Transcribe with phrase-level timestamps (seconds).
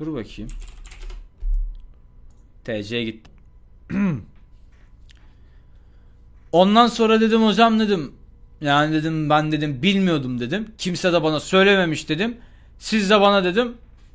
[0.00, 0.50] Dur bakayım.
[2.64, 3.32] TC'ye gittim.
[6.52, 8.12] Ondan sonra dedim hocam dedim.
[8.60, 10.72] Yani dedim ben dedim bilmiyordum dedim.
[10.78, 12.36] Kimse de bana söylememiş dedim.
[12.78, 13.74] Siz de bana dedim.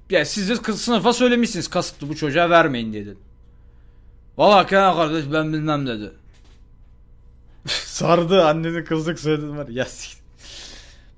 [0.09, 3.19] Ya siz de kız sınıfa söylemişsiniz kasıtlı bu çocuğa vermeyin diye dedim.
[4.37, 6.11] Valla Kenan kardeş ben bilmem dedi.
[7.65, 9.87] Sardı annenin kızlık söyledim var ya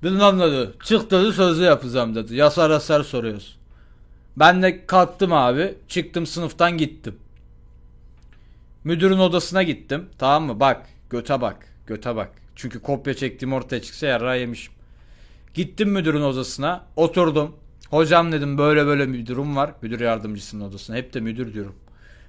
[0.02, 0.70] Bilmem dedi.
[0.84, 2.36] Çık dedi sözlü yapacağım dedi.
[2.36, 3.57] Yasar yasar soruyoruz.
[4.38, 5.74] Ben de kalktım abi.
[5.88, 7.16] Çıktım sınıftan gittim.
[8.84, 10.06] Müdürün odasına gittim.
[10.18, 10.60] Tamam mı?
[10.60, 10.86] Bak.
[11.10, 11.56] Göte bak.
[11.86, 12.30] Göte bak.
[12.56, 14.72] Çünkü kopya çektiğim ortaya çıksa yarrağı yemişim.
[15.54, 16.84] Gittim müdürün odasına.
[16.96, 17.56] Oturdum.
[17.90, 19.70] Hocam dedim böyle böyle bir durum var.
[19.82, 20.96] Müdür yardımcısının odasına.
[20.96, 21.74] Hep de müdür diyorum.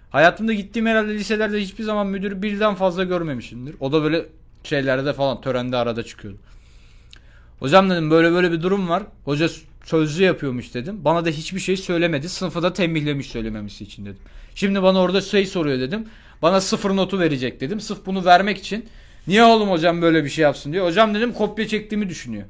[0.10, 3.76] Hayatımda gittiğim herhalde liselerde hiçbir zaman müdürü birden fazla görmemişimdir.
[3.80, 4.26] O da böyle
[4.64, 6.38] şeylerde falan törende arada çıkıyordu.
[7.60, 9.04] Hocam dedim böyle böyle bir durum var.
[9.26, 9.50] Hoca
[9.86, 11.06] sözlü yapıyormuş dedim.
[11.06, 12.30] Bana da hiçbir şey söylemedi.
[12.30, 14.22] Sınıfı da tembihlemiş söylememesi için dedim.
[14.56, 16.08] Şimdi bana orada şey soruyor dedim.
[16.42, 17.80] Bana sıfır notu verecek dedim.
[17.80, 18.86] Sırf bunu vermek için.
[19.28, 20.88] Niye oğlum hocam böyle bir şey yapsın diyor.
[20.88, 22.44] Hocam dedim kopya çektiğimi düşünüyor.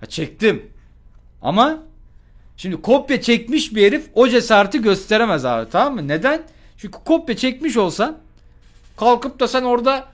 [0.00, 0.62] Ha, çektim.
[1.42, 1.82] Ama
[2.56, 6.08] şimdi kopya çekmiş bir herif o cesareti gösteremez abi tamam mı?
[6.08, 6.42] Neden?
[6.78, 8.18] Çünkü kopya çekmiş olsan
[8.96, 10.08] kalkıp da sen orada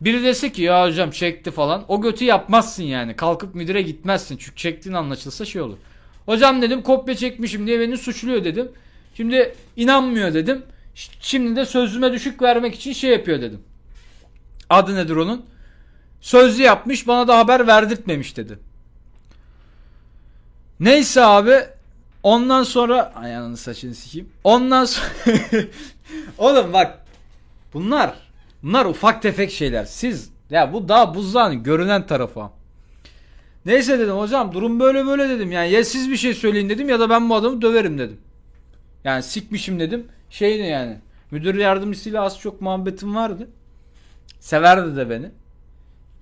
[0.00, 3.16] biri dese ki ya hocam çekti falan o götü yapmazsın yani.
[3.16, 5.78] Kalkıp müdüre gitmezsin çünkü çektiğin anlaşılsa şey olur.
[6.26, 8.72] Hocam dedim kopya çekmişim diye beni suçluyor dedim.
[9.14, 10.62] Şimdi inanmıyor dedim.
[11.20, 13.60] Şimdi de sözüme düşük vermek için şey yapıyor dedim.
[14.70, 15.46] Adı nedir onun?
[16.20, 18.58] Sözlü yapmış bana da haber verdirtmemiş dedi.
[20.80, 21.56] Neyse abi
[22.22, 24.28] ondan sonra ayağının saçını sikeyim.
[24.44, 25.08] Ondan sonra
[26.38, 26.98] Oğlum bak
[27.74, 28.14] bunlar
[28.62, 29.84] bunlar ufak tefek şeyler.
[29.84, 32.40] Siz ya bu daha buzdağın görünen tarafı.
[33.66, 35.52] Neyse dedim hocam durum böyle böyle dedim.
[35.52, 38.18] Yani ya siz bir şey söyleyin dedim ya da ben bu adamı döverim dedim.
[39.04, 40.06] Yani sikmişim dedim.
[40.30, 40.98] Şeydi yani.
[41.30, 43.48] Müdür yardımcısıyla az çok muhabbetim vardı.
[44.40, 45.30] Severdi de beni.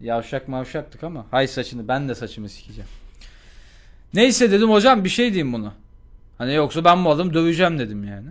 [0.00, 1.26] Yavşak mavşaktık ama.
[1.30, 2.90] Hay saçını ben de saçımı sikeceğim.
[4.14, 5.72] Neyse dedim hocam bir şey diyeyim buna.
[6.38, 8.28] Hani yoksa ben bu adamı döveceğim dedim yani.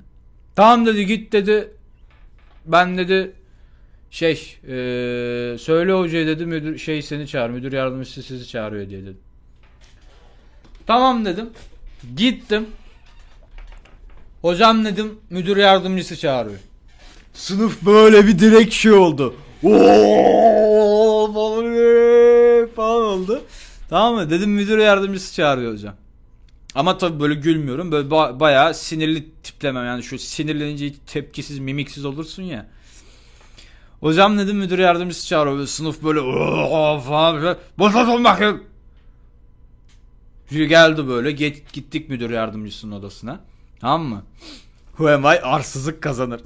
[0.55, 1.71] Tamam dedi git dedi.
[2.65, 3.31] Ben dedi
[4.11, 9.17] şey eee, söyle hocaya dedi müdür şey seni çağır müdür yardımcısı sizi çağırıyor diye dedim.
[10.87, 11.49] Tamam dedim.
[12.15, 12.67] Gittim.
[14.41, 16.59] Hocam dedim müdür yardımcısı çağırıyor.
[17.33, 19.35] Sınıf böyle bir direkt şey oldu.
[19.63, 23.41] Oo falan, eee, falan oldu.
[23.89, 24.29] Tamam mı?
[24.29, 25.95] Dedim müdür yardımcısı çağırıyor hocam.
[26.75, 27.91] Ama tabii böyle gülmüyorum.
[27.91, 29.85] Böyle ba- bayağı sinirli tiplemem.
[29.85, 32.65] Yani şu sinirlenince tepkisiz, mimiksiz olursun ya.
[33.99, 35.55] Hocam dedim müdür yardımcısı çağırıyor.
[35.55, 36.19] Böyle sınıf böyle
[37.01, 37.59] falan böyle.
[37.77, 38.63] Boşalt bakayım.
[40.49, 41.31] Jüri geldi böyle.
[41.31, 43.39] Get, gittik müdür yardımcısının odasına.
[43.79, 44.23] Tamam mı?
[44.87, 45.27] Who am I?
[45.27, 46.41] Arsızlık kazanır.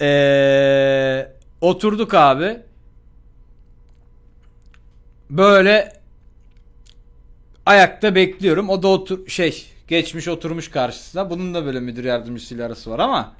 [0.00, 2.60] Eee oturduk abi.
[5.30, 5.92] Böyle
[7.66, 8.68] ayakta bekliyorum.
[8.68, 11.30] O da otur şey geçmiş oturmuş karşısında.
[11.30, 13.34] Bunun da böyle müdür yardımcısıyla arası var ama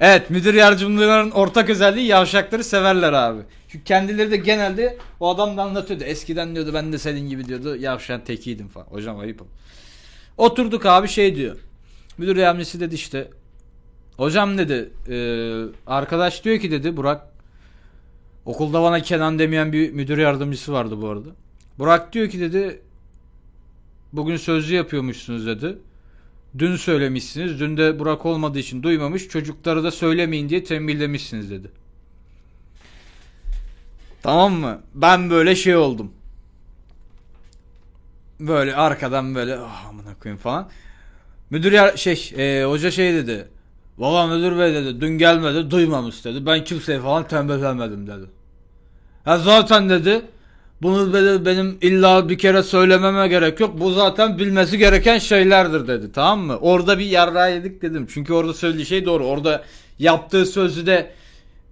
[0.00, 3.40] Evet müdür yardımcıların ortak özelliği yavşakları severler abi.
[3.68, 6.04] Çünkü kendileri de genelde o adam da anlatıyordu.
[6.04, 7.76] Eskiden diyordu ben de senin gibi diyordu.
[7.76, 8.86] Yavşan tekiydim falan.
[8.86, 9.42] Hocam ayıp.
[10.36, 11.56] Oturduk abi şey diyor.
[12.18, 13.30] Müdür yardımcısı dedi işte.
[14.16, 15.16] Hocam dedi e,
[15.86, 17.26] arkadaş diyor ki dedi Burak
[18.44, 21.28] okulda bana Kenan demeyen bir müdür yardımcısı vardı bu arada.
[21.78, 22.82] Burak diyor ki dedi
[24.12, 25.78] bugün sözlü yapıyormuşsunuz dedi.
[26.58, 27.60] Dün söylemişsiniz.
[27.60, 29.28] Dün de Burak olmadığı için duymamış.
[29.28, 31.70] Çocukları da söylemeyin diye tembihlemişsiniz dedi.
[34.22, 34.80] Tamam mı?
[34.94, 36.12] Ben böyle şey oldum.
[38.40, 40.68] Böyle arkadan böyle ah amına koyayım falan.
[41.50, 43.48] Müdür ya şey e, hoca şey dedi.
[43.98, 46.46] Valla müdür bey dedi dün gelmedi duymamış dedi.
[46.46, 48.26] Ben kimseye falan tembihlemedim dedi.
[49.26, 50.22] Ya zaten dedi
[50.82, 51.14] bunu
[51.46, 53.80] benim illa bir kere söylememe gerek yok.
[53.80, 56.12] Bu zaten bilmesi gereken şeylerdir dedi.
[56.12, 56.56] Tamam mı?
[56.56, 58.06] Orada bir yarrağı yedik dedim.
[58.14, 59.26] Çünkü orada söylediği şey doğru.
[59.26, 59.64] Orada
[59.98, 61.12] yaptığı sözü de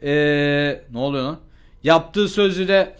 [0.02, 1.38] eee, ne oluyor lan?
[1.82, 2.96] Yaptığı sözü de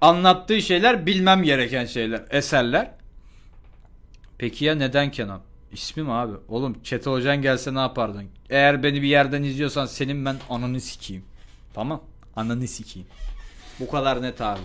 [0.00, 2.22] anlattığı şeyler bilmem gereken şeyler.
[2.30, 2.90] Eserler.
[4.38, 5.40] Peki ya neden Kenan?
[5.72, 6.32] İsmim abi.
[6.48, 8.24] Oğlum Çete Hocan gelse ne yapardın?
[8.50, 11.24] Eğer beni bir yerden izliyorsan senin ben ananı sikeyim.
[11.74, 12.02] Tamam.
[12.36, 13.08] Ananı sikeyim.
[13.80, 14.60] Bu kadar net abi.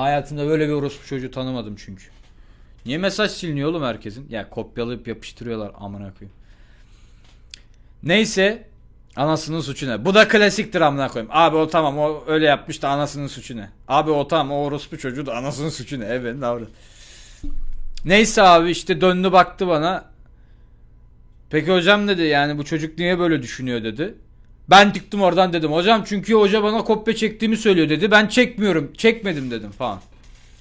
[0.00, 2.04] Hayatımda böyle bir orospu çocuğu tanımadım çünkü.
[2.86, 4.26] Niye mesaj siliniyor oğlum herkesin?
[4.30, 6.36] Ya kopyalayıp yapıştırıyorlar amına koyayım.
[8.02, 8.68] Neyse
[9.16, 10.04] anasının suçu ne?
[10.04, 11.30] Bu da klasiktir amına koyayım.
[11.34, 13.70] Abi o tamam o öyle yapmış da anasının suçu ne?
[13.88, 16.04] Abi o tamam o orospu çocuğu da anasının suçu ne?
[16.04, 16.68] Evet ne avrat.
[18.04, 20.04] Neyse abi işte döndü baktı bana.
[21.50, 24.14] Peki hocam dedi yani bu çocuk niye böyle düşünüyor dedi.
[24.70, 28.10] Ben çıktım oradan dedim hocam çünkü hoca bana kopya çektiğimi söylüyor dedi.
[28.10, 30.00] Ben çekmiyorum çekmedim dedim falan.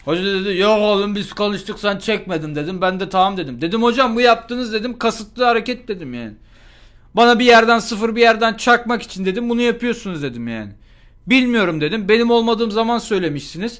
[0.05, 2.81] Hoca dedi yok oğlum biz konuştuk sen çekmedin dedim.
[2.81, 3.61] Ben de tamam dedim.
[3.61, 6.33] Dedim hocam bu yaptığınız dedim kasıtlı hareket dedim yani.
[7.13, 10.71] Bana bir yerden sıfır bir yerden çakmak için dedim bunu yapıyorsunuz dedim yani.
[11.27, 12.09] Bilmiyorum dedim.
[12.09, 13.79] Benim olmadığım zaman söylemişsiniz.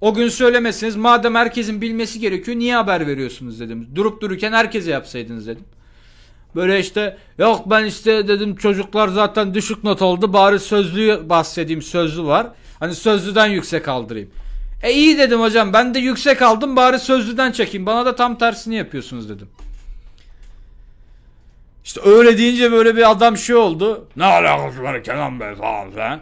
[0.00, 0.96] O gün söylemesiniz.
[0.96, 3.88] Madem herkesin bilmesi gerekiyor niye haber veriyorsunuz dedim.
[3.94, 5.64] Durup dururken herkese yapsaydınız dedim.
[6.54, 12.24] Böyle işte yok ben işte dedim çocuklar zaten düşük not oldu bari sözlüğü bahsedeyim sözlü
[12.24, 12.46] var.
[12.80, 14.30] Hani sözlüden yüksek aldırayım.
[14.82, 17.86] E iyi dedim hocam ben de yüksek aldım bari sözlüden çekeyim.
[17.86, 19.48] Bana da tam tersini yapıyorsunuz dedim.
[21.84, 24.08] İşte öyle deyince böyle bir adam şey oldu.
[24.16, 26.20] Ne alakası var Kenan Bey falan filan.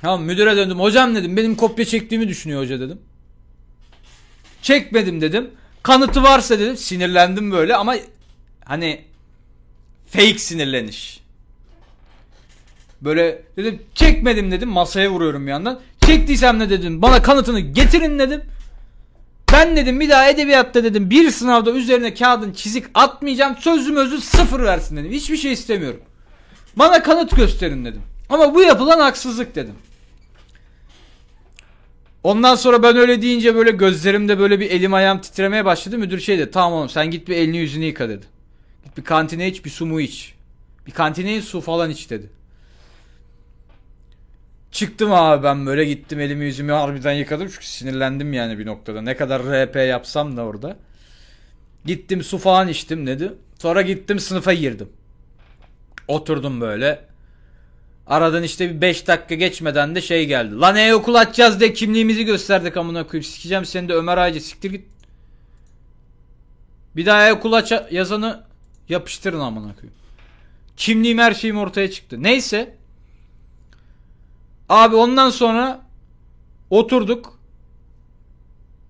[0.00, 0.80] Tamam müdüre döndüm.
[0.80, 3.00] Hocam dedim benim kopya çektiğimi düşünüyor hoca dedim.
[4.62, 5.50] Çekmedim dedim.
[5.82, 6.76] Kanıtı varsa dedim.
[6.76, 7.94] Sinirlendim böyle ama
[8.64, 9.04] hani
[10.10, 11.20] fake sinirleniş.
[13.00, 15.80] Böyle dedim çekmedim dedim masaya vuruyorum bir yandan.
[16.06, 18.42] Çektiysem ne dedim bana kanıtını getirin dedim.
[19.52, 23.56] Ben dedim bir daha edebiyatta dedim bir sınavda üzerine kağıdın çizik atmayacağım.
[23.56, 25.12] Sözlü özü sıfır versin dedim.
[25.12, 26.00] Hiçbir şey istemiyorum.
[26.76, 28.02] Bana kanıt gösterin dedim.
[28.28, 29.74] Ama bu yapılan haksızlık dedim.
[32.24, 35.98] Ondan sonra ben öyle deyince böyle gözlerimde böyle bir elim ayağım titremeye başladı.
[35.98, 38.26] Müdür şey dedi tamam oğlum sen git bir elini yüzünü yıka dedi.
[38.96, 40.34] Bir kantine iç bir su mu iç.
[40.86, 42.30] Bir kantine su falan iç dedi.
[44.70, 49.02] Çıktım abi ben böyle gittim elimi yüzümü harbiden yıkadım çünkü sinirlendim yani bir noktada.
[49.02, 50.76] Ne kadar RP yapsam da orada.
[51.84, 53.32] Gittim su falan içtim dedi.
[53.58, 54.88] Sonra gittim sınıfa girdim.
[56.08, 57.04] Oturdum böyle.
[58.06, 60.54] Aradan işte bir 5 dakika geçmeden de şey geldi.
[60.54, 63.24] Lan e okul açacağız diye kimliğimizi gösterdik amına koyayım.
[63.24, 64.84] Sikeceğim seni de Ömer Aycı siktir git.
[66.96, 68.49] Bir daha e okul aç yazanı
[68.90, 69.94] yapıştırın amına koyayım.
[70.76, 72.22] Kimliğim her şeyim ortaya çıktı.
[72.22, 72.76] Neyse.
[74.68, 75.80] Abi ondan sonra
[76.70, 77.38] oturduk.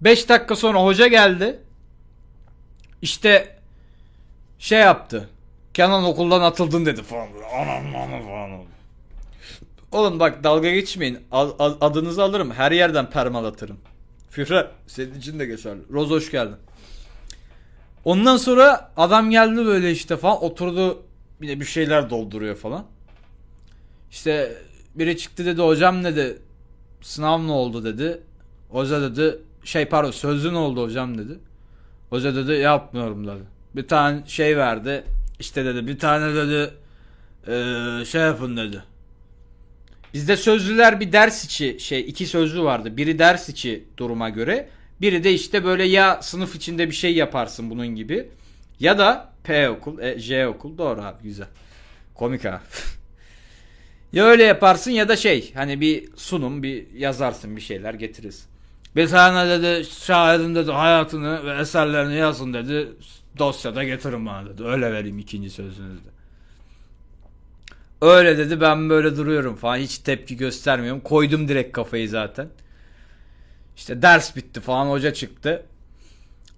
[0.01, 1.61] 5 dakika sonra hoca geldi.
[3.03, 3.57] İşte
[4.59, 5.29] şey yaptı.
[5.75, 7.29] Kenan okuldan atıldın dedi falan.
[7.55, 7.93] Anam
[8.27, 8.61] falan.
[9.93, 11.19] Oğlum bak dalga geçmeyin.
[11.33, 12.51] Ad- ad- adınızı alırım.
[12.51, 13.77] Her yerden permalatırım.
[14.31, 15.81] Führer senin için de geçerli.
[15.91, 16.57] Roz hoş geldin.
[18.05, 21.03] Ondan sonra adam geldi böyle işte falan oturdu
[21.41, 22.85] bir de bir şeyler dolduruyor falan.
[24.11, 24.53] İşte
[24.95, 26.39] biri çıktı dedi hocam dedi
[27.03, 28.21] sınav ne oldu dedi.
[28.71, 31.39] Hoca dedi şey pardon sözlü ne oldu hocam dedi.
[32.11, 33.43] Hoca dedi yapmıyorum dedi.
[33.77, 35.05] Bir tane şey verdi.
[35.41, 36.71] İşte dedi bir tane dedi
[37.49, 38.83] eee, şey yapın dedi.
[40.15, 42.97] Bizde sözlüler bir ders içi şey iki sözlü vardı.
[42.97, 44.69] Biri ders içi duruma göre.
[45.01, 48.29] Biri de işte böyle ya sınıf içinde bir şey yaparsın bunun gibi.
[48.81, 50.79] Ya da P okul, e, J okul.
[50.79, 51.49] Doğru abi güzel.
[52.15, 52.61] Komik ha.
[54.13, 58.47] ya öyle yaparsın ya da şey hani bir sunum bir yazarsın bir şeyler getiririz.
[58.97, 62.89] Bir tane dedi şairin dedi hayatını ve eserlerini yazın dedi.
[63.39, 64.65] Dosyada getirin bana dedi.
[64.65, 66.09] Öyle vereyim ikinci sözünüzde.
[68.03, 71.01] Öyle dedi ben böyle duruyorum falan hiç tepki göstermiyorum.
[71.01, 72.49] Koydum direkt kafayı zaten.
[73.81, 75.63] İşte ders bitti falan hoca çıktı.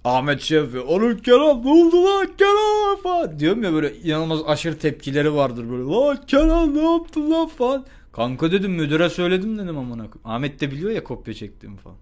[0.04, 0.84] Ahmet şey yapıyor.
[0.84, 3.38] Oğlum Kenan ne oldu lan Kenan falan.
[3.38, 5.82] Diyorum ya böyle inanılmaz aşırı tepkileri vardır böyle.
[5.82, 7.86] Lan Kenan ne yaptın lan falan.
[8.12, 10.06] Kanka dedim müdüre söyledim dedim amına.
[10.24, 11.96] Ahmet de biliyor ya kopya çektiğimi falan.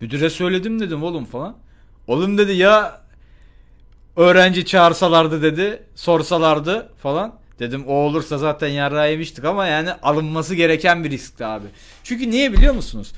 [0.00, 1.56] Müdüre söyledim dedim oğlum falan.
[2.06, 3.00] Oğlum dedi ya
[4.16, 5.82] öğrenci çağırsalardı dedi.
[5.94, 7.34] Sorsalardı falan.
[7.58, 11.66] Dedim o olursa zaten yarrağı yemiştik ama yani alınması gereken bir riskti abi.
[12.04, 13.12] Çünkü niye biliyor musunuz?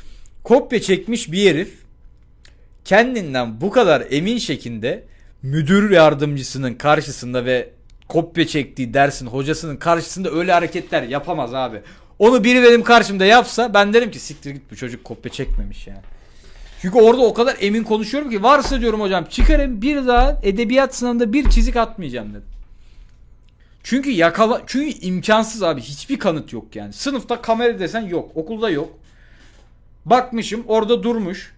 [0.44, 1.74] Kopya çekmiş bir herif
[2.84, 5.04] kendinden bu kadar emin şekilde
[5.42, 7.70] müdür yardımcısının karşısında ve
[8.08, 11.80] kopya çektiği dersin hocasının karşısında öyle hareketler yapamaz abi.
[12.18, 16.00] Onu biri benim karşımda yapsa ben derim ki siktir git bu çocuk kopya çekmemiş yani.
[16.82, 21.32] Çünkü orada o kadar emin konuşuyorum ki varsa diyorum hocam çıkarım bir daha edebiyat sınavında
[21.32, 22.44] bir çizik atmayacağım dedim.
[23.82, 26.92] Çünkü yakala çünkü imkansız abi hiçbir kanıt yok yani.
[26.92, 28.99] Sınıfta kamera desen yok, okulda yok.
[30.04, 31.54] Bakmışım orada durmuş.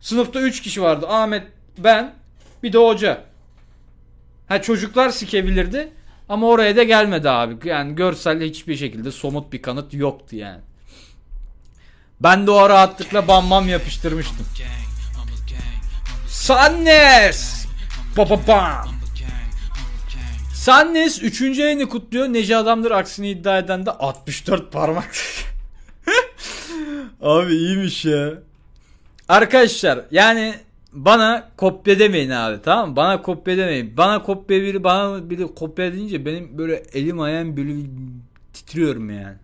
[0.00, 1.06] Sınıfta 3 kişi vardı.
[1.08, 1.46] Ahmet,
[1.78, 2.14] ben,
[2.62, 3.24] bir de hoca.
[4.48, 5.92] Ha çocuklar sikebilirdi
[6.28, 7.68] ama oraya da gelmedi abi.
[7.68, 10.60] Yani görsel hiçbir şekilde somut bir kanıt yoktu yani.
[12.20, 14.46] Ben de o rahatlıkla bam bam yapıştırmıştım.
[16.28, 17.66] Sannes!
[18.16, 18.96] Ba ba bam!
[20.54, 21.58] Sannes 3.
[21.58, 22.26] ayını kutluyor.
[22.26, 25.10] Nece adamdır aksini iddia eden de 64 parmak.
[27.22, 28.32] Abi iyiymiş ya.
[29.28, 30.54] Arkadaşlar yani
[30.92, 32.96] bana kopya demeyin abi tamam mı?
[32.96, 33.96] Bana kopya demeyin.
[33.96, 37.72] Bana kopya biri bana biri kopya deyince benim böyle elim ayağım böyle
[38.52, 39.36] titriyorum yani.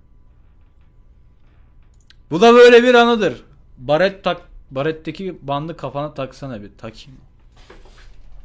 [2.30, 3.44] Bu da böyle bir anıdır.
[3.78, 7.20] Baret tak baretteki bandı kafana taksana bir takayım.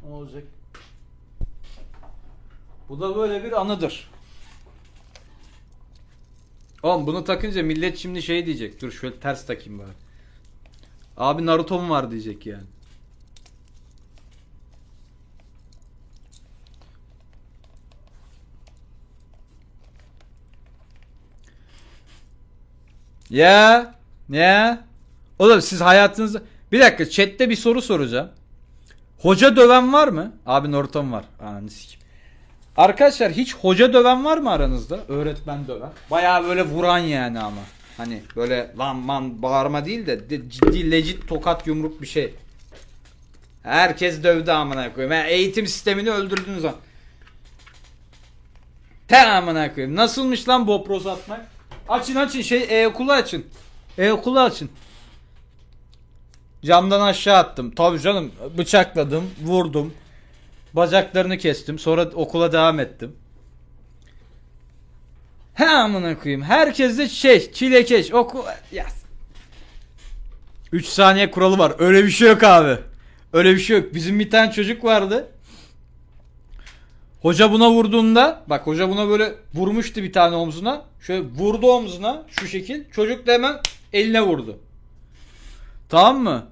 [0.04, 0.42] Ne olacak?
[2.88, 4.10] Bu da böyle bir anıdır.
[6.82, 8.82] Oğlum bunu takınca millet şimdi şey diyecek.
[8.82, 9.88] Dur şöyle ters takayım bari.
[11.16, 12.64] Abi Naruto'm var diyecek yani.
[23.30, 23.94] Ya
[24.28, 24.84] ya.
[25.38, 26.42] Oğlum siz hayatınızda
[26.72, 28.30] bir dakika chatte bir soru soracağım.
[29.18, 30.32] Hoca döven var mı?
[30.46, 31.24] Abi Naruto'm var.
[31.40, 31.97] Ananı sikeyim.
[32.78, 34.98] Arkadaşlar hiç hoca döven var mı aranızda?
[35.08, 35.90] Öğretmen döven.
[36.10, 37.60] Bayağı böyle vuran yani ama.
[37.96, 42.34] Hani böyle lan man bağırma değil de, de ciddi legit tokat yumruk bir şey.
[43.62, 45.12] Herkes dövdü amına koyayım.
[45.12, 46.74] Yani eğitim sistemini öldürdünüz lan.
[49.08, 49.96] Te amına koyayım.
[49.96, 51.46] Nasılmış lan Bopros atmak?
[51.88, 53.46] Açın açın şey e-okulu açın.
[53.98, 54.70] E-okulu açın.
[56.64, 57.70] Camdan aşağı attım.
[57.70, 59.94] Tabii canım bıçakladım, vurdum.
[60.78, 61.78] Bacaklarını kestim.
[61.78, 63.16] Sonra okula devam ettim.
[65.54, 66.42] He amına koyayım.
[66.42, 69.02] Herkes de şey çilekeş oku yaz.
[70.72, 71.72] 3 saniye kuralı var.
[71.78, 72.78] Öyle bir şey yok abi.
[73.32, 73.94] Öyle bir şey yok.
[73.94, 75.28] Bizim bir tane çocuk vardı.
[77.22, 80.82] Hoca buna vurduğunda bak hoca buna böyle vurmuştu bir tane omzuna.
[81.00, 82.84] Şöyle vurdu omzuna şu şekil.
[82.92, 83.56] Çocuk da hemen
[83.92, 84.58] eline vurdu.
[85.88, 86.46] Tamam mı?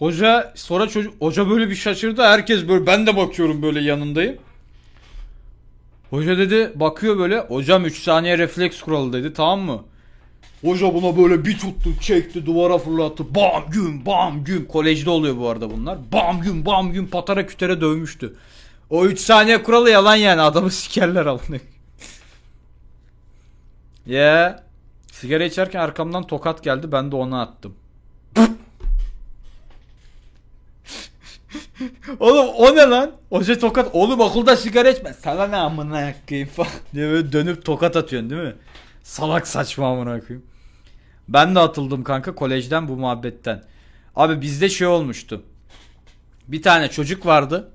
[0.00, 2.22] Hoca sonra çocuk hoca böyle bir şaşırdı.
[2.22, 4.36] Herkes böyle ben de bakıyorum böyle yanındayım.
[6.10, 9.84] Hoca dedi bakıyor böyle hocam 3 saniye refleks kuralı dedi tamam mı?
[10.64, 15.48] Hoca buna böyle bir tuttu çekti duvara fırlattı bam güm bam güm kolejde oluyor bu
[15.48, 18.36] arada bunlar bam güm bam güm patara kütere dövmüştü.
[18.90, 21.60] O 3 saniye kuralı yalan yani adamı sikerler alını.
[24.06, 24.64] Ya
[25.12, 27.74] sigara içerken arkamdan tokat geldi ben de ona attım.
[32.20, 33.12] Oğlum o ne lan?
[33.30, 33.88] Hoca tokat.
[33.92, 35.14] Oğlum okulda sigara içme.
[35.14, 38.54] Sana ne amına koyayım falan diye böyle dönüp tokat atıyorsun değil mi?
[39.02, 40.46] Salak saçma amına koyayım.
[41.28, 43.64] Ben de atıldım kanka kolejden bu muhabbetten.
[44.16, 45.42] Abi bizde şey olmuştu.
[46.48, 47.70] Bir tane çocuk vardı.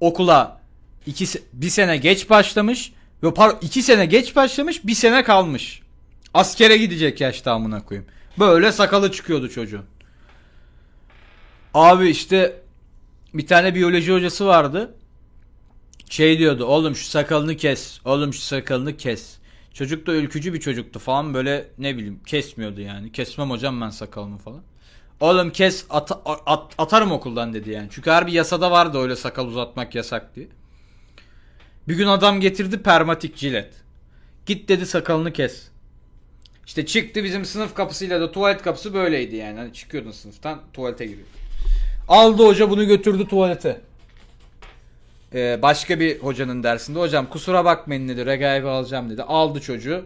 [0.00, 0.60] Okula
[1.06, 2.92] iki, bir sene geç başlamış.
[3.22, 5.82] Ve pardon iki sene geç başlamış bir sene kalmış.
[6.34, 8.08] Askere gidecek yaşta amına koyayım.
[8.38, 9.84] Böyle sakalı çıkıyordu çocuğun.
[11.74, 12.62] Abi işte
[13.34, 14.94] bir tane biyoloji hocası vardı.
[16.10, 18.00] Şey diyordu oğlum şu sakalını kes.
[18.04, 19.38] Oğlum şu sakalını kes.
[19.74, 23.12] Çocuk da ülkücü bir çocuktu falan böyle ne bileyim kesmiyordu yani.
[23.12, 24.62] Kesmem hocam ben sakalımı falan.
[25.20, 26.12] Oğlum kes at-
[26.46, 27.88] at- atarım okuldan dedi yani.
[27.90, 30.46] Çünkü her bir yasada vardı öyle sakal uzatmak yasak diye.
[31.88, 33.74] Bir gün adam getirdi permatik jilet.
[34.46, 35.68] Git dedi sakalını kes.
[36.66, 39.58] İşte çıktı bizim sınıf kapısıyla da tuvalet kapısı böyleydi yani.
[39.58, 41.47] Hani çıkıyordun sınıftan tuvalete giriyordun.
[42.08, 43.80] Aldı hoca bunu götürdü tuvalete.
[45.34, 49.22] Ee, başka bir hocanın dersinde hocam kusura bakmayın dedi regayevi alacağım dedi.
[49.22, 50.04] Aldı çocuğu.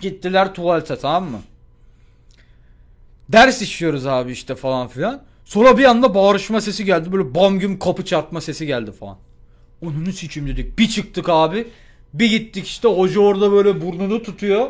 [0.00, 1.40] Gittiler tuvalete tamam mı?
[3.28, 5.22] Ders işliyoruz abi işte falan filan.
[5.44, 7.12] Sonra bir anda bağırışma sesi geldi.
[7.12, 9.16] Böyle bam güm kapı çarpma sesi geldi falan.
[9.82, 10.78] Onunu sikim dedik.
[10.78, 11.68] Bir çıktık abi.
[12.14, 14.68] Bir gittik işte hoca orada böyle burnunu tutuyor.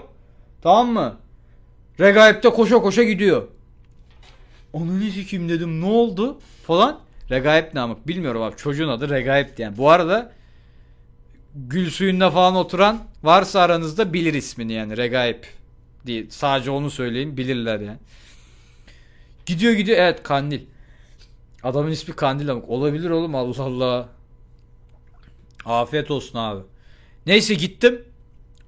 [0.63, 1.17] Tamam mı?
[2.01, 3.49] Regaip de koşa koşa gidiyor.
[4.75, 7.01] Onu ne sikeyim dedim ne oldu falan.
[7.31, 9.77] Regaip ne amık bilmiyorum abi çocuğun adı Regaip yani.
[9.79, 10.33] Bu arada
[11.55, 15.47] gül suyunda falan oturan varsa aranızda bilir ismini yani Regaip
[16.07, 17.99] diye sadece onu söyleyeyim bilirler yani.
[19.47, 20.61] Gidiyor gidiyor evet Kandil.
[21.63, 24.09] Adamın ismi Kandil amık olabilir oğlum Allah Allah.
[25.65, 26.61] Afiyet olsun abi.
[27.27, 28.03] Neyse gittim.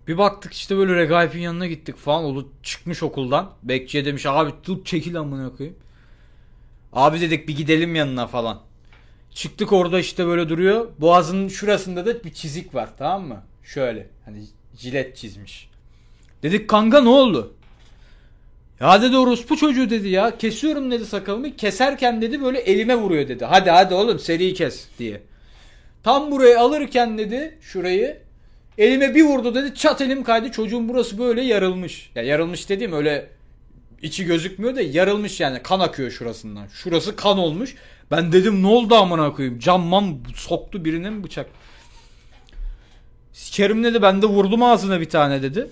[0.09, 2.25] Bir baktık işte böyle Regaip'in yanına gittik falan.
[2.25, 3.53] O çıkmış okuldan.
[3.63, 5.79] Bekçiye demiş abi tut çekil amına koyayım.
[6.93, 8.61] Abi dedik bir gidelim yanına falan.
[9.35, 10.88] Çıktık orada işte böyle duruyor.
[10.99, 13.43] Boğazının şurasında da bir çizik var tamam mı?
[13.64, 14.45] Şöyle hani
[14.78, 15.69] jilet çizmiş.
[16.43, 17.55] Dedik kanka ne oldu?
[18.81, 20.38] Ya dedi orospu çocuğu dedi ya.
[20.38, 21.57] Kesiyorum dedi sakalımı.
[21.57, 23.45] Keserken dedi böyle elime vuruyor dedi.
[23.45, 25.23] Hadi hadi oğlum seri kes diye.
[26.02, 28.19] Tam burayı alırken dedi şurayı
[28.78, 32.11] elime bir vurdu dedi çat elim kaydı çocuğun burası böyle yarılmış.
[32.14, 33.28] Ya yarılmış dediğim öyle
[34.03, 36.67] içi gözükmüyor da yarılmış yani kan akıyor şurasından.
[36.67, 37.75] Şurası kan olmuş.
[38.11, 41.47] Ben dedim ne oldu amına koyayım camman soktu birine mi bıçak?
[43.33, 45.69] Sikerim dedi ben de vurdum ağzına bir tane dedi.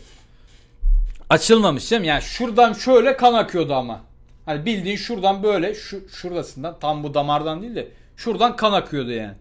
[1.30, 2.06] Açılmamış değil mi?
[2.06, 4.00] Yani şuradan şöyle kan akıyordu ama.
[4.46, 9.34] Hani bildiğin şuradan böyle şu şurasından tam bu damardan değil de şuradan kan akıyordu yani.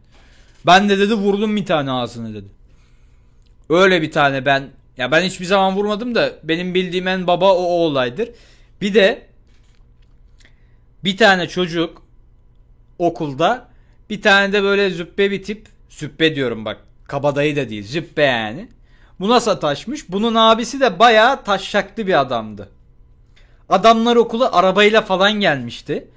[0.66, 2.48] Ben de dedi vurdum bir tane ağzını dedi.
[3.70, 7.64] Öyle bir tane ben ya ben hiçbir zaman vurmadım da benim bildiğim en baba o,
[7.64, 8.30] o olaydır.
[8.84, 9.28] Bir de
[11.04, 12.02] bir tane çocuk
[13.00, 13.70] okulda
[14.10, 18.68] bir tane de böyle züppe bir tip züppe diyorum bak kabadayı da değil züppe yani.
[19.20, 20.10] Buna sataşmış.
[20.10, 22.70] Bunun abisi de bayağı taşşaklı bir adamdı.
[23.70, 26.08] Adamlar okula arabayla falan gelmişti.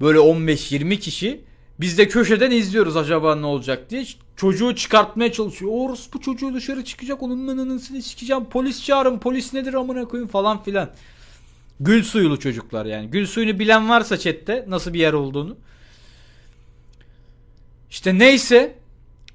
[0.00, 1.40] Böyle 15-20 kişi.
[1.80, 4.04] Biz de köşeden izliyoruz acaba ne olacak diye.
[4.36, 5.72] Çocuğu çıkartmaya çalışıyor.
[5.74, 7.22] Orası bu çocuğu dışarı çıkacak.
[7.22, 8.44] Onun nananısını sikeceğim.
[8.44, 9.18] Polis çağırın.
[9.18, 10.90] Polis nedir amına koyayım falan filan.
[11.84, 13.10] Gül suyulu çocuklar yani.
[13.10, 15.56] Gül suyunu bilen varsa chatte nasıl bir yer olduğunu.
[17.90, 18.74] İşte neyse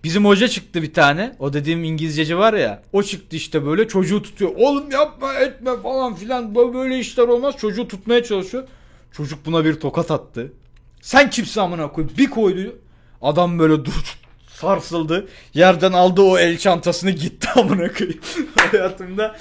[0.04, 1.36] bizim hoca çıktı bir tane.
[1.39, 2.84] O dediğim İngilizceci var ya.
[2.94, 4.51] O çıktı işte böyle çocuğu tutuyor.
[4.56, 6.56] Oğlum yapma etme falan filan.
[6.56, 7.56] Böyle işler olmaz.
[7.58, 8.68] Çocuğu tutmaya çalışıyor.
[9.12, 10.54] Çocuk buna bir tokat attı.
[11.01, 12.08] Sen kimsin amına koy?
[12.18, 12.75] Bir koydu.
[13.22, 14.18] Adam böyle dur
[14.60, 15.28] sarsıldı.
[15.54, 18.20] Yerden aldı o el çantasını gitti amına koyayım.
[18.56, 19.38] Hayatımda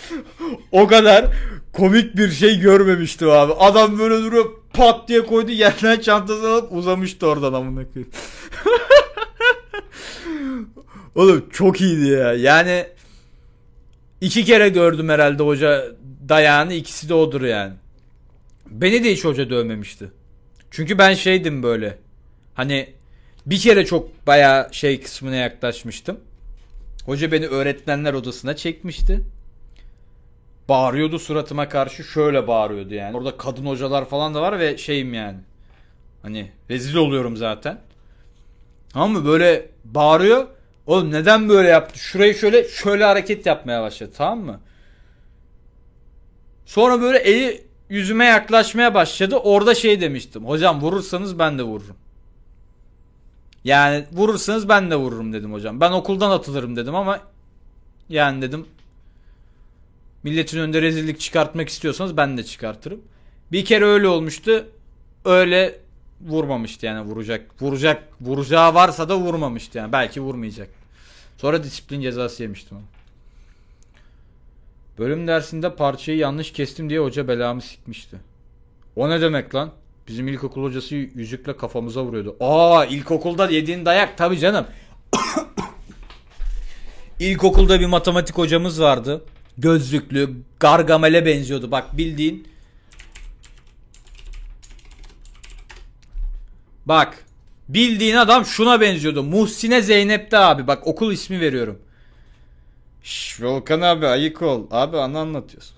[0.72, 1.26] o kadar
[1.72, 3.52] komik bir şey görmemiştim abi.
[3.52, 8.12] Adam böyle duruyor pat diye koydu yerden çantasını alıp uzamıştı oradan amına koyayım.
[11.14, 12.34] Oğlum çok iyiydi ya.
[12.34, 12.86] Yani
[14.20, 15.84] iki kere gördüm herhalde hoca
[16.28, 17.72] dayağını ikisi de odur yani.
[18.70, 20.10] Beni de hiç hoca dövmemişti.
[20.70, 21.98] Çünkü ben şeydim böyle.
[22.54, 22.96] Hani
[23.46, 26.20] bir kere çok baya şey kısmına yaklaşmıştım.
[27.06, 29.22] Hoca beni öğretmenler odasına çekmişti.
[30.68, 33.16] Bağırıyordu suratıma karşı şöyle bağırıyordu yani.
[33.16, 35.38] Orada kadın hocalar falan da var ve şeyim yani.
[36.22, 37.78] Hani rezil oluyorum zaten.
[38.94, 40.46] Ama böyle bağırıyor.
[40.86, 41.98] Oğlum neden böyle yaptı?
[41.98, 44.60] Şurayı şöyle şöyle hareket yapmaya başladı tamam mı?
[46.66, 49.36] Sonra böyle eli yüzüme yaklaşmaya başladı.
[49.36, 50.46] Orada şey demiştim.
[50.46, 51.96] Hocam vurursanız ben de vururum.
[53.66, 55.80] Yani vurursanız ben de vururum dedim hocam.
[55.80, 57.20] Ben okuldan atılırım dedim ama
[58.08, 58.66] yani dedim
[60.22, 63.00] milletin önünde rezillik çıkartmak istiyorsanız ben de çıkartırım.
[63.52, 64.66] Bir kere öyle olmuştu.
[65.24, 65.80] Öyle
[66.20, 67.62] vurmamıştı yani vuracak.
[67.62, 68.02] Vuracak.
[68.20, 69.92] Vuracağı varsa da vurmamıştı yani.
[69.92, 70.68] Belki vurmayacak.
[71.36, 72.78] Sonra disiplin cezası yemiştim.
[74.98, 78.16] Bölüm dersinde parçayı yanlış kestim diye hoca belamı sikmişti.
[78.96, 79.72] O ne demek lan?
[80.08, 82.36] Bizim ilkokul hocası yüzükle kafamıza vuruyordu.
[82.40, 84.66] Aa ilkokulda yediğin dayak tabi canım.
[87.20, 89.24] İlkokulda bir matematik hocamız vardı.
[89.58, 91.70] Gözlüklü, gargamele benziyordu.
[91.70, 92.48] Bak bildiğin.
[96.86, 97.24] Bak.
[97.68, 99.22] Bildiğin adam şuna benziyordu.
[99.22, 100.66] Muhsine Zeynep'te abi.
[100.66, 101.78] Bak okul ismi veriyorum.
[103.02, 104.66] Şş, Volkan abi ayık ol.
[104.70, 105.76] Abi ana anlatıyorsun.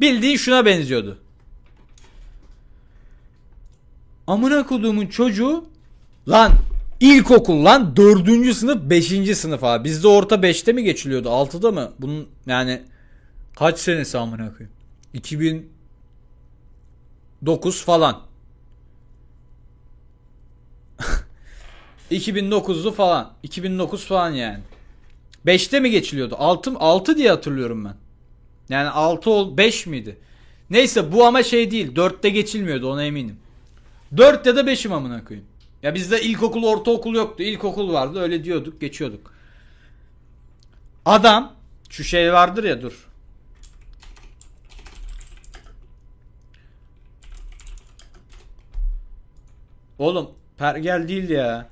[0.00, 1.18] Bildiğin şuna benziyordu.
[4.30, 5.64] Amına koduğumun çocuğu
[6.28, 6.52] lan
[7.00, 9.84] ilkokul lan dördüncü sınıf beşinci sınıf abi.
[9.84, 11.92] Bizde orta beşte mi geçiliyordu altıda mı?
[11.98, 12.82] Bunun yani
[13.56, 14.70] kaç senesi amına koyayım?
[15.14, 18.20] 2009 falan.
[22.10, 23.32] 2009'lu falan.
[23.42, 24.60] 2009 falan yani.
[25.46, 26.34] 5'te mi geçiliyordu?
[26.38, 27.94] 6 6 diye hatırlıyorum ben.
[28.68, 30.18] Yani 6 ol 5 miydi?
[30.70, 31.94] Neyse bu ama şey değil.
[31.94, 33.36] 4'te geçilmiyordu ona eminim.
[34.16, 35.48] 4 ya da 5'im amına koyayım.
[35.82, 37.42] Ya bizde ilkokul, ortaokul yoktu.
[37.42, 38.20] İlkokul vardı.
[38.20, 39.34] Öyle diyorduk, geçiyorduk.
[41.04, 41.52] Adam
[41.90, 43.08] şu şey vardır ya dur.
[49.98, 51.68] Oğlum pergel değil ya.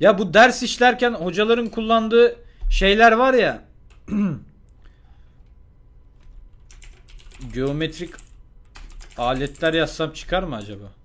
[0.00, 2.36] Ya bu ders işlerken hocaların kullandığı
[2.70, 3.64] şeyler var ya.
[7.54, 8.14] Geometrik
[9.18, 11.03] aletler yazsam çıkar mı acaba?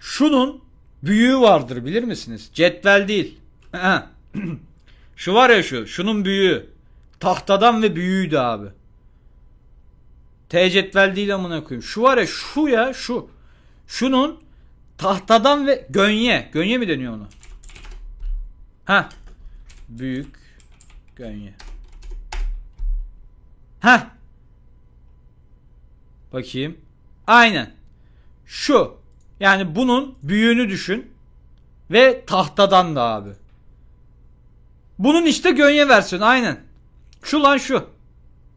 [0.00, 0.64] Şunun
[1.02, 2.50] büyüğü vardır bilir misiniz?
[2.54, 3.38] Cetvel değil.
[5.16, 5.86] şu var ya şu.
[5.86, 6.70] Şunun büyüğü.
[7.20, 8.66] Tahtadan ve büyüğüydü abi.
[10.48, 11.82] T cetvel değil amına koyayım.
[11.82, 13.30] Şu var ya şu ya şu.
[13.86, 14.40] Şunun
[14.98, 16.50] tahtadan ve gönye.
[16.52, 17.28] Gönye mi deniyor ona?
[18.84, 19.08] Ha.
[19.88, 20.36] Büyük
[21.16, 21.54] gönye.
[23.80, 24.10] Ha.
[26.32, 26.78] Bakayım.
[27.26, 27.74] Aynen.
[28.46, 28.99] Şu.
[29.40, 31.10] Yani bunun büyüğünü düşün.
[31.90, 33.30] Ve tahtadan da abi.
[34.98, 36.60] Bunun işte gönye versiyonu aynen.
[37.22, 37.86] Şu lan şu.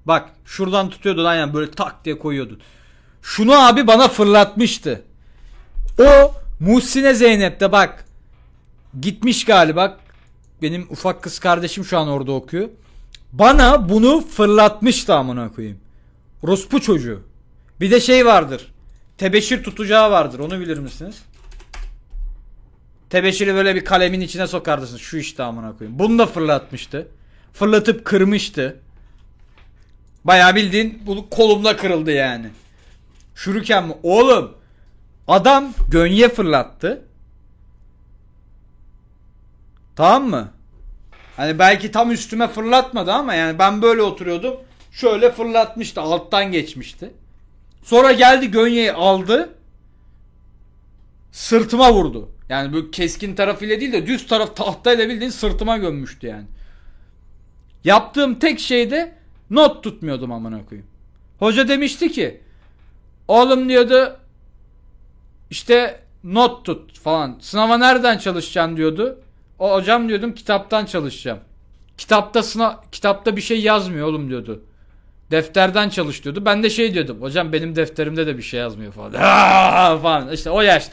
[0.05, 2.59] Bak şuradan tutuyordun aynen böyle tak diye koyuyordun.
[3.21, 5.01] Şunu abi bana fırlatmıştı.
[5.99, 8.05] O Muhsine Zeynep'te bak.
[9.01, 9.97] Gitmiş galiba.
[10.61, 12.69] Benim ufak kız kardeşim şu an orada okuyor.
[13.31, 15.79] Bana bunu fırlatmıştı amına koyayım.
[16.43, 17.21] Rospu çocuğu.
[17.79, 18.72] Bir de şey vardır.
[19.17, 20.39] Tebeşir tutacağı vardır.
[20.39, 21.23] Onu bilir misiniz?
[23.09, 24.97] Tebeşiri böyle bir kalemin içine sokardırsın.
[24.97, 25.99] Şu işte amına koyayım.
[25.99, 27.07] Bunu da fırlatmıştı.
[27.53, 28.79] Fırlatıp kırmıştı.
[30.23, 32.49] Bayağı bildiğin bu kolumda kırıldı yani.
[33.35, 33.93] Şuruken mi?
[34.03, 34.57] Oğlum
[35.27, 37.05] adam gönye fırlattı.
[39.95, 40.51] Tamam mı?
[41.37, 44.55] Hani belki tam üstüme fırlatmadı ama yani ben böyle oturuyordum.
[44.91, 46.01] Şöyle fırlatmıştı.
[46.01, 47.13] Alttan geçmişti.
[47.83, 49.49] Sonra geldi gönyeyi aldı.
[51.31, 52.29] Sırtıma vurdu.
[52.49, 56.45] Yani bu keskin tarafıyla değil de düz taraf tahtayla bildiğin sırtıma gömmüştü yani.
[57.83, 59.15] Yaptığım tek şey de
[59.49, 60.89] not tutmuyordum amına koyayım.
[61.39, 62.41] Hoca demişti ki
[63.27, 64.19] oğlum diyordu
[65.49, 67.37] işte not tut falan.
[67.41, 69.19] Sınava nereden çalışacaksın diyordu.
[69.59, 71.39] O hocam diyordum kitaptan çalışacağım.
[71.97, 74.63] Kitapta sınav kitapta bir şey yazmıyor oğlum diyordu.
[75.33, 76.45] Defterden çalış diyordu.
[76.45, 77.21] Ben de şey diyordum.
[77.21, 79.11] Hocam benim defterimde de bir şey yazmıyor falan.
[80.01, 80.31] falan.
[80.31, 80.91] İşte o yaşta